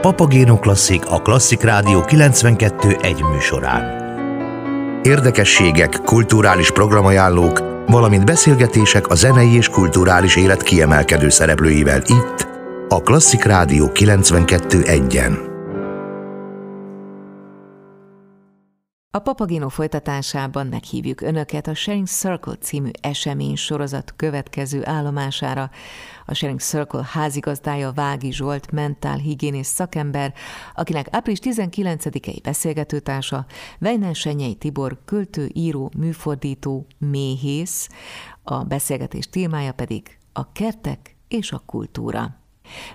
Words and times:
Papagéno 0.00 0.58
Klasszik 0.58 1.06
a 1.06 1.22
Klasszik 1.22 1.62
Rádió 1.62 2.00
92 2.00 2.96
egy 3.00 3.22
műsorán. 3.22 4.06
Érdekességek, 5.02 6.00
kulturális 6.04 6.70
programajánlók, 6.70 7.62
valamint 7.86 8.24
beszélgetések 8.24 9.08
a 9.08 9.14
zenei 9.14 9.56
és 9.56 9.68
kulturális 9.68 10.36
élet 10.36 10.62
kiemelkedő 10.62 11.28
szereplőivel 11.28 12.02
itt, 12.06 12.48
a 12.88 13.02
Klasszik 13.02 13.44
Rádió 13.44 13.92
92 13.92 14.82
A 19.10 19.18
Papagino 19.18 19.68
folytatásában 19.68 20.66
meghívjuk 20.66 21.20
Önöket 21.20 21.66
a 21.66 21.74
Sharing 21.74 22.06
Circle 22.06 22.54
című 22.54 22.90
esemény 23.00 23.56
sorozat 23.56 24.12
következő 24.16 24.86
állomására. 24.86 25.70
A 26.26 26.34
Sharing 26.34 26.60
Circle 26.60 27.04
házigazdája 27.04 27.92
Vági 27.92 28.32
Zsolt, 28.32 28.70
mentálhigiénész 28.70 29.68
szakember, 29.68 30.34
akinek 30.74 31.06
április 31.10 31.38
19-i 31.42 32.40
beszélgetőtársa 32.42 33.46
Vejnen 33.78 34.14
Senyei 34.14 34.54
Tibor, 34.54 34.98
költő, 35.04 35.50
író, 35.52 35.90
műfordító, 35.96 36.86
méhész, 36.98 37.88
a 38.42 38.64
beszélgetés 38.64 39.28
témája 39.28 39.72
pedig 39.72 40.18
a 40.32 40.52
kertek 40.52 41.16
és 41.28 41.52
a 41.52 41.62
kultúra. 41.66 42.47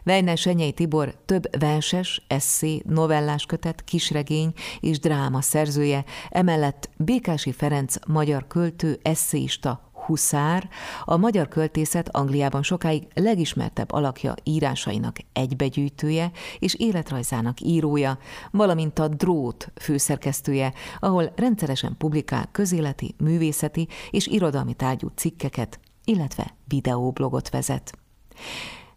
Vejner 0.03 0.37
Senyei 0.37 0.71
Tibor 0.71 1.15
több 1.25 1.59
verses, 1.59 2.23
eszé, 2.27 2.81
novellás 2.85 3.45
kötet, 3.45 3.83
kisregény 3.83 4.53
és 4.79 4.99
dráma 4.99 5.41
szerzője, 5.41 6.03
emellett 6.29 6.89
Békási 6.97 7.51
Ferenc 7.51 7.95
magyar 8.07 8.47
költő, 8.47 8.99
eszéista, 9.01 9.91
Huszár, 10.05 10.69
a 11.03 11.17
magyar 11.17 11.47
költészet 11.47 12.15
Angliában 12.15 12.63
sokáig 12.63 13.07
legismertebb 13.13 13.91
alakja 13.91 14.33
írásainak 14.43 15.17
egybegyűjtője 15.33 16.31
és 16.59 16.75
életrajzának 16.75 17.61
írója, 17.61 18.17
valamint 18.51 18.99
a 18.99 19.07
Drót 19.07 19.71
főszerkesztője, 19.81 20.73
ahol 20.99 21.31
rendszeresen 21.35 21.95
publikál 21.97 22.49
közéleti, 22.51 23.15
művészeti 23.17 23.87
és 24.09 24.27
irodalmi 24.27 24.73
tárgyú 24.73 25.07
cikkeket, 25.15 25.79
illetve 26.03 26.55
videóblogot 26.67 27.49
vezet. 27.49 27.97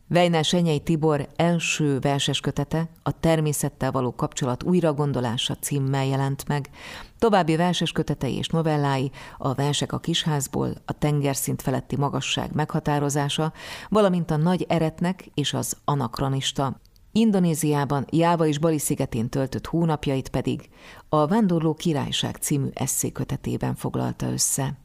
Vejnál 0.09 0.43
Senyei 0.43 0.81
Tibor 0.81 1.29
első 1.37 1.99
verses 1.99 2.41
kötete, 2.41 2.89
a 3.03 3.21
természettel 3.21 3.91
való 3.91 4.15
kapcsolat 4.15 4.63
újragondolása 4.63 5.55
címmel 5.55 6.05
jelent 6.05 6.48
meg. 6.48 6.71
További 7.19 7.57
verses 7.57 7.93
kötetei 7.93 8.37
és 8.37 8.48
novellái, 8.48 9.11
a 9.39 9.55
versek 9.55 9.93
a 9.93 9.98
kisházból, 9.98 10.73
a 10.85 10.93
tengerszint 10.93 11.63
feletti 11.63 11.97
magasság 11.97 12.55
meghatározása, 12.55 13.53
valamint 13.89 14.31
a 14.31 14.37
nagy 14.37 14.67
eretnek 14.69 15.31
és 15.35 15.55
az 15.55 15.77
anakronista. 15.85 16.81
Indonéziában, 17.13 18.07
Jáva 18.11 18.47
és 18.47 18.59
Bali 18.59 18.79
szigetén 18.79 19.29
töltött 19.29 19.67
hónapjait 19.67 20.29
pedig 20.29 20.69
a 21.09 21.27
Vándorló 21.27 21.75
Királyság 21.75 22.37
című 22.37 22.69
eszékötetében 22.75 23.75
foglalta 23.75 24.31
össze. 24.33 24.79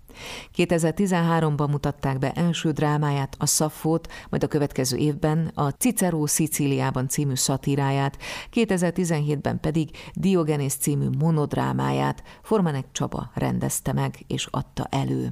2013-ban 0.56 1.70
mutatták 1.70 2.20
be 2.20 2.32
első 2.32 2.72
drámáját, 2.72 3.36
a 3.40 3.46
Szaffót, 3.46 4.08
majd 4.30 4.44
a 4.44 4.48
következő 4.48 4.98
évben 4.98 5.52
a 5.56 5.70
Cicero 5.70 6.28
Szicíliában 6.28 7.08
című 7.08 7.36
szatíráját, 7.36 8.18
2017-ben 8.54 9.60
pedig 9.60 9.90
Diogenész 10.14 10.76
című 10.76 11.08
monodrámáját 11.18 12.24
Formanek 12.42 12.86
Csaba 12.92 13.32
rendezte 13.34 13.94
meg 13.94 14.24
és 14.28 14.48
adta 14.52 14.88
elő. 14.90 15.30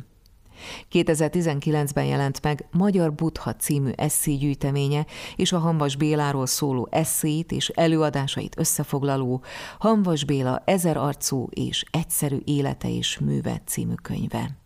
2019-ben 0.92 2.06
jelent 2.06 2.42
meg 2.42 2.68
Magyar 2.72 3.14
Buddha 3.14 3.56
című 3.56 3.92
eszélygyűjteménye 3.96 5.06
és 5.36 5.52
a 5.52 5.60
Hanvas 5.60 5.96
Béláról 5.96 6.46
szóló 6.46 6.88
eszét 6.92 7.52
és 7.52 7.70
előadásait 7.70 8.60
összefoglaló 8.60 9.44
Hanvas 9.80 10.24
Béla 10.24 10.62
ezer 10.66 10.98
arcú 10.98 11.48
és 11.50 11.84
egyszerű 11.92 12.38
élete 12.44 12.90
és 12.90 13.20
műve 13.20 13.62
című 13.66 13.94
könyve. 13.94 14.58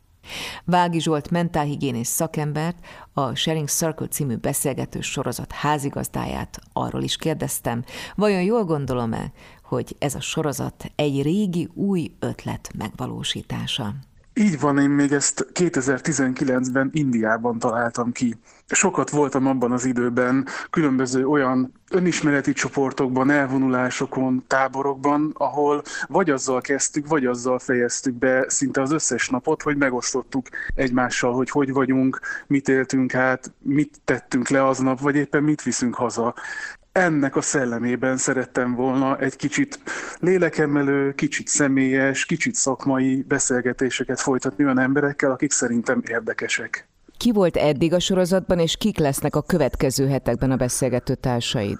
Vági 0.65 0.99
Zsolt 0.99 1.29
mentálhigiénész 1.29 2.09
szakembert, 2.09 2.77
a 3.13 3.35
Sharing 3.35 3.67
Circle 3.67 4.07
című 4.07 4.35
beszélgető 4.35 5.01
sorozat 5.01 5.51
házigazdáját 5.51 6.59
arról 6.73 7.01
is 7.01 7.15
kérdeztem, 7.15 7.83
vajon 8.15 8.41
jól 8.41 8.63
gondolom-e, 8.63 9.31
hogy 9.63 9.95
ez 9.99 10.15
a 10.15 10.21
sorozat 10.21 10.91
egy 10.95 11.21
régi 11.21 11.69
új 11.73 12.11
ötlet 12.19 12.71
megvalósítása? 12.77 13.93
Így 14.35 14.59
van, 14.59 14.77
én 14.77 14.89
még 14.89 15.11
ezt 15.11 15.47
2019-ben 15.53 16.89
Indiában 16.93 17.59
találtam 17.59 18.11
ki. 18.11 18.37
Sokat 18.67 19.09
voltam 19.09 19.47
abban 19.47 19.71
az 19.71 19.85
időben 19.85 20.47
különböző 20.69 21.27
olyan 21.27 21.73
önismereti 21.91 22.53
csoportokban, 22.53 23.29
elvonulásokon, 23.29 24.43
táborokban, 24.47 25.31
ahol 25.33 25.81
vagy 26.07 26.29
azzal 26.29 26.61
kezdtük, 26.61 27.07
vagy 27.07 27.25
azzal 27.25 27.59
fejeztük 27.59 28.13
be 28.13 28.45
szinte 28.47 28.81
az 28.81 28.91
összes 28.91 29.29
napot, 29.29 29.61
hogy 29.61 29.77
megosztottuk 29.77 30.47
egymással, 30.75 31.33
hogy 31.33 31.49
hogy 31.49 31.71
vagyunk, 31.71 32.19
mit 32.47 32.67
éltünk 32.67 33.15
át, 33.15 33.51
mit 33.59 34.01
tettünk 34.05 34.49
le 34.49 34.67
aznap, 34.67 34.99
vagy 34.99 35.15
éppen 35.15 35.43
mit 35.43 35.61
viszünk 35.61 35.95
haza 35.95 36.33
ennek 36.93 37.35
a 37.35 37.41
szellemében 37.41 38.17
szerettem 38.17 38.75
volna 38.75 39.17
egy 39.17 39.35
kicsit 39.35 39.79
lélekemelő, 40.19 41.13
kicsit 41.13 41.47
személyes, 41.47 42.25
kicsit 42.25 42.55
szakmai 42.55 43.25
beszélgetéseket 43.27 44.19
folytatni 44.19 44.63
olyan 44.63 44.79
emberekkel, 44.79 45.31
akik 45.31 45.51
szerintem 45.51 46.01
érdekesek. 46.07 46.87
Ki 47.17 47.31
volt 47.31 47.57
eddig 47.57 47.93
a 47.93 47.99
sorozatban, 47.99 48.59
és 48.59 48.77
kik 48.77 48.97
lesznek 48.97 49.35
a 49.35 49.41
következő 49.41 50.07
hetekben 50.07 50.51
a 50.51 50.55
beszélgető 50.55 51.15
társaid? 51.15 51.77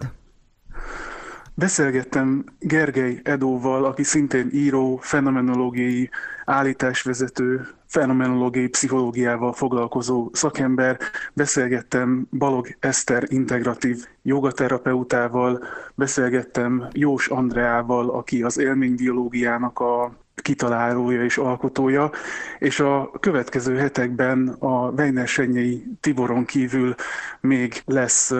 Beszélgettem 1.56 2.44
Gergely 2.59 3.19
Edóval, 3.23 3.85
aki 3.85 4.03
szintén 4.03 4.50
író, 4.52 4.97
fenomenológiai 5.02 6.09
állításvezető, 6.46 7.68
fenomenológiai 7.93 8.67
pszichológiával 8.67 9.53
foglalkozó 9.53 10.29
szakember. 10.31 10.97
Beszélgettem 11.33 12.27
Balog 12.37 12.67
Eszter 12.79 13.23
integratív 13.27 14.05
jogaterapeutával, 14.21 15.63
beszélgettem 15.95 16.87
Jós 16.91 17.27
Andreával, 17.27 18.09
aki 18.09 18.43
az 18.43 18.57
élménybiológiának 18.57 19.79
a 19.79 20.11
kitalálója 20.41 21.23
és 21.23 21.38
alkotója, 21.38 22.11
és 22.59 22.79
a 22.79 23.11
következő 23.19 23.77
hetekben 23.77 24.47
a 24.59 24.89
Weiner 24.89 25.27
Senyei 25.27 25.83
Tiboron 25.99 26.45
kívül 26.45 26.95
még 27.41 27.81
lesz 27.85 28.33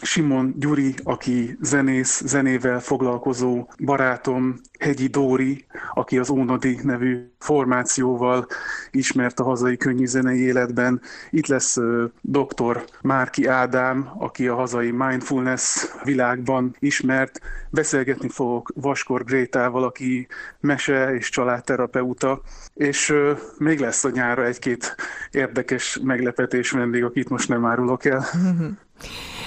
Simon 0.00 0.54
Gyuri, 0.56 0.94
aki 1.04 1.56
zenész, 1.60 2.22
zenével 2.26 2.80
foglalkozó 2.80 3.68
barátom, 3.84 4.60
Hegyi 4.78 5.06
Dóri, 5.06 5.64
aki 5.94 6.18
az 6.18 6.30
Ónodi 6.30 6.78
nevű 6.82 7.32
formációval 7.38 8.46
ismert 8.90 9.40
a 9.40 9.44
hazai 9.44 9.76
könnyű 9.76 10.06
zenei 10.06 10.38
életben. 10.38 11.00
Itt 11.30 11.46
lesz 11.46 11.76
dr. 12.20 12.84
Márki 13.02 13.46
Ádám, 13.46 14.10
aki 14.18 14.48
a 14.48 14.54
hazai 14.54 14.90
mindfulness 14.90 15.86
világban 16.04 16.76
ismert. 16.78 17.40
Beszélgetni 17.70 18.28
fogok 18.28 18.72
Vaskor 18.74 19.24
Grétával, 19.24 19.84
aki 19.84 20.26
mese 20.60 21.14
és 21.14 21.28
családterapeuta, 21.40 22.40
és 22.74 23.14
még 23.58 23.78
lesz 23.78 24.04
a 24.04 24.10
nyára 24.10 24.44
egy-két 24.44 24.94
érdekes 25.30 25.98
meglepetés 26.02 26.70
vendég, 26.70 27.04
akit 27.04 27.28
most 27.28 27.48
nem 27.48 27.64
árulok 27.64 28.04
el. 28.04 28.24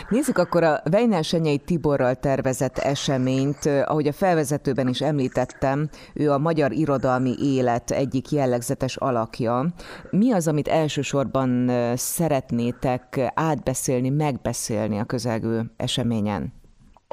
Nézzük 0.09 0.38
akkor 0.38 0.64
a 0.64 0.81
Weiner 0.92 1.24
Senyei 1.24 1.58
Tiborral 1.58 2.16
tervezett 2.16 2.78
eseményt. 2.78 3.66
Ahogy 3.66 4.08
a 4.08 4.14
felvezetőben 4.14 4.88
is 4.88 5.02
említettem, 5.02 5.90
ő 6.14 6.31
a 6.31 6.38
magyar 6.38 6.72
irodalmi 6.72 7.36
élet 7.40 7.92
egyik 7.92 8.31
jellegzetes 8.31 8.96
alakja. 8.96 9.74
Mi 10.10 10.31
az, 10.31 10.48
amit 10.48 10.68
elsősorban 10.68 11.72
szeretnétek 11.96 13.31
átbeszélni, 13.34 14.10
megbeszélni 14.10 15.00
a 15.00 15.04
közelgő 15.04 15.72
eseményen? 15.78 16.62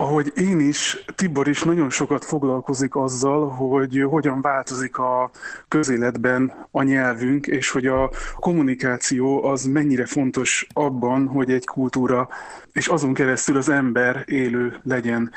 Ahogy 0.01 0.33
én 0.37 0.61
is, 0.61 1.05
Tibor 1.15 1.49
is 1.49 1.63
nagyon 1.63 1.91
sokat 1.91 2.25
foglalkozik 2.25 2.97
azzal, 2.97 3.49
hogy 3.49 4.05
hogyan 4.09 4.41
változik 4.41 4.99
a 4.99 5.31
közéletben 5.69 6.53
a 6.71 6.83
nyelvünk, 6.83 7.47
és 7.47 7.71
hogy 7.71 7.87
a 7.87 8.11
kommunikáció 8.37 9.45
az 9.45 9.65
mennyire 9.65 10.07
fontos 10.07 10.67
abban, 10.73 11.27
hogy 11.27 11.51
egy 11.51 11.65
kultúra 11.65 12.29
és 12.73 12.89
azon 12.89 13.15
keresztül 13.15 13.57
az 13.57 13.69
ember 13.69 14.25
élő 14.27 14.81
legyen. 14.83 15.33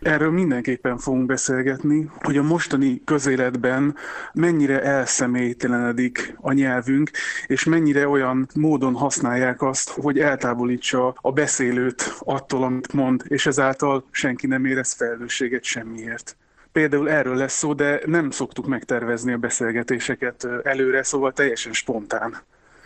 Erről 0.00 0.30
mindenképpen 0.30 0.98
fogunk 0.98 1.26
beszélgetni, 1.26 2.10
hogy 2.20 2.36
a 2.36 2.42
mostani 2.42 3.02
közéletben 3.04 3.96
mennyire 4.32 4.82
elszemélytelenedik 4.82 6.36
a 6.40 6.52
nyelvünk, 6.52 7.10
és 7.46 7.64
mennyire 7.64 8.08
olyan 8.08 8.48
módon 8.54 8.94
használják 8.94 9.62
azt, 9.62 9.90
hogy 9.90 10.18
eltávolítsa 10.18 11.14
a 11.20 11.32
beszélőt 11.32 12.14
attól, 12.18 12.62
amit 12.62 12.92
mond, 12.92 13.22
és 13.28 13.46
ezáltal 13.46 14.03
senki 14.10 14.46
nem 14.46 14.64
érez 14.64 14.92
felelősséget 14.92 15.64
semmiért. 15.64 16.36
Például 16.72 17.10
erről 17.10 17.36
lesz 17.36 17.58
szó, 17.58 17.72
de 17.72 18.00
nem 18.06 18.30
szoktuk 18.30 18.66
megtervezni 18.66 19.32
a 19.32 19.36
beszélgetéseket 19.36 20.48
előre, 20.62 21.02
szóval 21.02 21.32
teljesen 21.32 21.72
spontán 21.72 22.42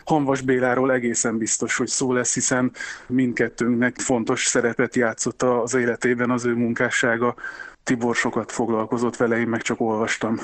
Hanvas 0.08 0.40
Béláról 0.40 0.92
egészen 0.92 1.38
biztos, 1.38 1.76
hogy 1.76 1.86
szó 1.86 2.12
lesz, 2.12 2.34
hiszen 2.34 2.72
mindkettőnknek 3.06 3.98
fontos 3.98 4.46
szerepet 4.46 4.96
játszott 4.96 5.42
az 5.42 5.74
életében 5.74 6.30
az 6.30 6.44
ő 6.44 6.54
munkássága. 6.54 7.34
Tibor 7.82 8.14
sokat 8.14 8.52
foglalkozott 8.52 9.16
vele, 9.16 9.38
én 9.38 9.48
meg 9.48 9.62
csak 9.62 9.80
olvastam. 9.80 10.38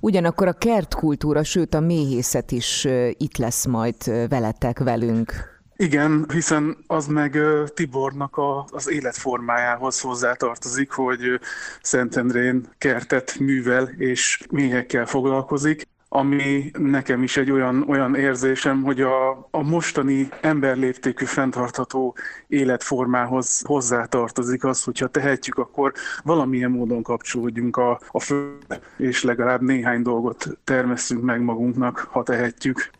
Ugyanakkor 0.00 0.46
a 0.48 0.52
kertkultúra, 0.52 1.44
sőt 1.44 1.74
a 1.74 1.80
méhészet 1.80 2.50
is 2.50 2.86
itt 3.12 3.36
lesz 3.36 3.66
majd 3.66 4.28
veletek 4.28 4.78
velünk. 4.78 5.55
Igen, 5.76 6.26
hiszen 6.32 6.76
az 6.86 7.06
meg 7.06 7.38
Tibornak 7.74 8.36
a, 8.36 8.66
az 8.70 8.90
életformájához 8.90 10.00
hozzátartozik, 10.00 10.90
hogy 10.90 11.40
Szentendrén 11.82 12.68
kertet 12.78 13.38
művel 13.38 13.88
és 13.96 14.40
méhekkel 14.50 15.06
foglalkozik 15.06 15.86
ami 16.08 16.70
nekem 16.78 17.22
is 17.22 17.36
egy 17.36 17.50
olyan, 17.50 17.84
olyan 17.88 18.14
érzésem, 18.14 18.82
hogy 18.82 19.00
a, 19.00 19.30
a 19.50 19.62
mostani 19.62 20.28
emberléptékű 20.40 21.24
fenntartható 21.24 22.16
életformához 22.46 23.62
hozzátartozik 23.64 24.64
az, 24.64 24.82
hogyha 24.82 25.06
tehetjük, 25.06 25.58
akkor 25.58 25.92
valamilyen 26.22 26.70
módon 26.70 27.02
kapcsolódjunk 27.02 27.76
a, 27.76 28.00
a 28.10 28.20
fő, 28.20 28.58
és 28.96 29.22
legalább 29.22 29.60
néhány 29.60 30.02
dolgot 30.02 30.48
termesszünk 30.64 31.22
meg 31.22 31.40
magunknak, 31.40 31.98
ha 31.98 32.22
tehetjük. 32.22 32.90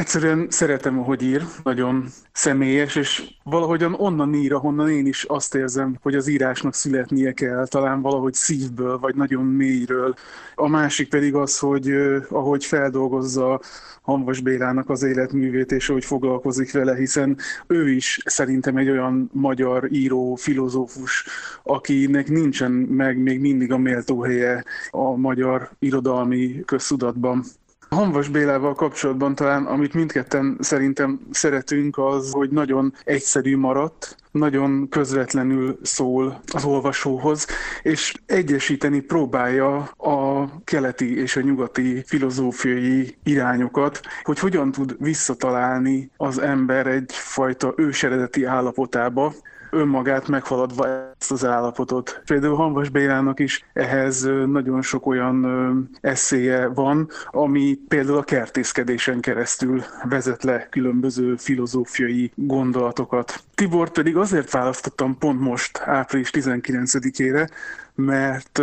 Egyszerűen 0.00 0.46
szeretem, 0.50 0.98
ahogy 0.98 1.22
ír, 1.22 1.44
nagyon 1.62 2.04
személyes, 2.32 2.96
és 2.96 3.30
valahogyan 3.42 3.94
onnan 3.98 4.34
ír, 4.34 4.52
ahonnan 4.52 4.90
én 4.90 5.06
is 5.06 5.24
azt 5.24 5.54
érzem, 5.54 5.98
hogy 6.02 6.14
az 6.14 6.28
írásnak 6.28 6.74
születnie 6.74 7.32
kell, 7.32 7.66
talán 7.66 8.00
valahogy 8.02 8.34
szívből, 8.34 8.98
vagy 8.98 9.14
nagyon 9.14 9.44
mélyről. 9.44 10.14
A 10.54 10.68
másik 10.68 11.08
pedig 11.08 11.34
az, 11.34 11.58
hogy 11.58 11.92
ahogy 12.28 12.64
feldolgozza 12.64 13.60
Hanvas 14.02 14.40
Bélának 14.40 14.90
az 14.90 15.02
életművét, 15.02 15.72
és 15.72 15.88
ahogy 15.88 16.04
foglalkozik 16.04 16.72
vele, 16.72 16.96
hiszen 16.96 17.36
ő 17.66 17.90
is 17.90 18.20
szerintem 18.24 18.76
egy 18.76 18.90
olyan 18.90 19.30
magyar 19.32 19.92
író, 19.92 20.34
filozófus, 20.34 21.24
akinek 21.62 22.28
nincsen 22.28 22.70
meg 22.72 23.18
még 23.18 23.40
mindig 23.40 23.72
a 23.72 23.78
méltó 23.78 24.22
helye 24.22 24.64
a 24.90 25.16
magyar 25.16 25.70
irodalmi 25.78 26.62
köztudatban. 26.64 27.44
Hanvas 27.90 28.28
Bélával 28.28 28.74
kapcsolatban 28.74 29.34
talán, 29.34 29.66
amit 29.66 29.94
mindketten 29.94 30.56
szerintem 30.60 31.20
szeretünk, 31.30 31.98
az, 31.98 32.32
hogy 32.32 32.50
nagyon 32.50 32.94
egyszerű 33.04 33.56
maradt, 33.56 34.16
nagyon 34.30 34.88
közvetlenül 34.88 35.78
szól 35.82 36.40
az 36.52 36.64
olvasóhoz, 36.64 37.46
és 37.82 38.14
egyesíteni 38.26 39.00
próbálja 39.00 39.76
a 39.96 40.19
keleti 40.64 41.20
és 41.20 41.36
a 41.36 41.40
nyugati 41.40 42.02
filozófiai 42.06 43.16
irányokat, 43.22 44.00
hogy 44.22 44.38
hogyan 44.38 44.70
tud 44.70 44.96
visszatalálni 44.98 46.10
az 46.16 46.38
ember 46.38 46.86
egyfajta 46.86 47.72
őseredeti 47.76 48.44
állapotába, 48.44 49.32
önmagát 49.70 50.28
meghaladva 50.28 50.86
ezt 51.18 51.32
az 51.32 51.44
állapotot. 51.44 52.22
Például 52.24 52.56
Hanvas 52.56 52.88
Bélának 52.88 53.40
is 53.40 53.64
ehhez 53.72 54.22
nagyon 54.46 54.82
sok 54.82 55.06
olyan 55.06 55.90
eszéje 56.00 56.66
van, 56.66 57.08
ami 57.26 57.78
például 57.88 58.18
a 58.18 58.22
kertészkedésen 58.22 59.20
keresztül 59.20 59.82
vezet 60.08 60.42
le 60.42 60.66
különböző 60.70 61.36
filozófiai 61.36 62.32
gondolatokat. 62.34 63.42
Tibor 63.60 63.90
pedig 63.90 64.16
azért 64.16 64.50
választottam 64.50 65.18
pont 65.18 65.40
most, 65.40 65.78
április 65.78 66.30
19-ére, 66.32 67.48
mert 67.94 68.62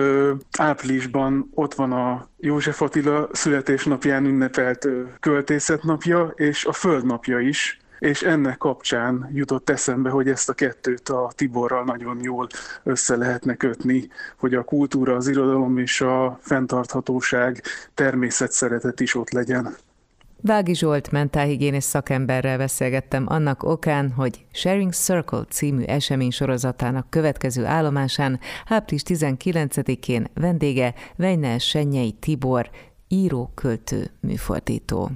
áprilisban 0.57 1.49
ott 1.53 1.73
van 1.73 1.91
a 1.91 2.27
József 2.38 2.81
Attila 2.81 3.29
születésnapján 3.31 4.25
ünnepelt 4.25 4.88
költészetnapja, 5.19 6.33
és 6.35 6.65
a 6.65 6.73
földnapja 6.73 7.39
is, 7.39 7.79
és 7.99 8.21
ennek 8.21 8.57
kapcsán 8.57 9.29
jutott 9.33 9.69
eszembe, 9.69 10.09
hogy 10.09 10.29
ezt 10.29 10.49
a 10.49 10.53
kettőt 10.53 11.09
a 11.09 11.31
Tiborral 11.35 11.83
nagyon 11.83 12.19
jól 12.21 12.47
össze 12.83 13.15
lehetne 13.15 13.55
kötni, 13.55 14.09
hogy 14.38 14.53
a 14.53 14.63
kultúra, 14.63 15.15
az 15.15 15.27
irodalom 15.27 15.77
és 15.77 16.01
a 16.01 16.39
fenntarthatóság, 16.41 17.63
természetszeretet 17.93 19.00
is 19.00 19.15
ott 19.15 19.31
legyen. 19.31 19.75
Vági 20.42 20.75
Zsolt 20.75 21.12
mentálhigiénés 21.12 21.84
szakemberrel 21.84 22.57
beszélgettem 22.57 23.25
annak 23.28 23.63
okán, 23.63 24.12
hogy 24.12 24.45
Sharing 24.51 24.94
Circle 24.94 25.44
című 25.50 25.84
esemény 25.84 26.31
sorozatának 26.31 27.10
következő 27.10 27.66
állomásán 27.66 28.39
április 28.66 29.01
19-én 29.06 30.28
vendége 30.34 30.94
Vejnel 31.16 31.57
Senyei 31.57 32.12
Tibor, 32.12 32.69
író, 33.07 33.51
költő, 33.56 34.12
műfordító. 34.19 35.12